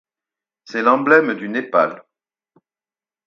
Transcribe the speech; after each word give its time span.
C'est 0.65 0.81
l'emblème 0.81 1.35
du 1.35 1.47
Népal. 1.47 2.03